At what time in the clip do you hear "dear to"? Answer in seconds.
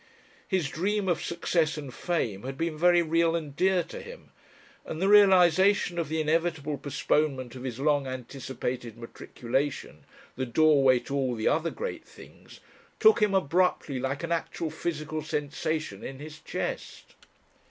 3.55-4.01